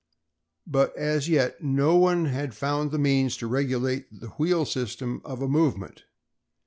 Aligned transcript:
But 0.65 0.97
as 0.97 1.29
yet, 1.29 1.61
no 1.63 1.95
one 1.95 2.25
had 2.25 2.55
found 2.55 2.91
means 2.91 3.37
to 3.37 3.45
regulate 3.45 4.07
the 4.11 4.29
wheel 4.29 4.65
system 4.65 5.21
of 5.23 5.43
a 5.43 5.47
movement. 5.47 6.05